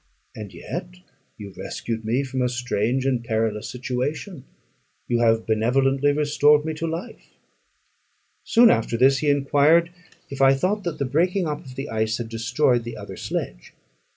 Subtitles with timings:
[0.35, 0.87] "And yet
[1.37, 4.45] you rescued me from a strange and perilous situation;
[5.07, 7.29] you have benevolently restored me to life."
[8.43, 9.91] Soon after this he enquired
[10.31, 13.73] if I thought that the breaking up of the ice had destroyed the other sledge?